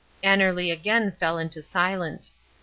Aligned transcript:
Annerly 0.23 0.71
again 0.73 1.11
fell 1.11 1.37
into 1.37 1.61
silence. 1.61 2.33